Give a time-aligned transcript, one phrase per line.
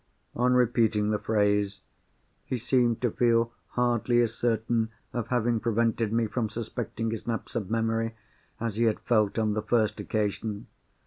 [0.35, 1.81] On repeating the phrase,
[2.43, 7.55] he seemed to feel hardly as certain of having prevented me from suspecting his lapse
[7.55, 8.15] of memory,
[8.59, 10.65] as he had felt on the first occasion.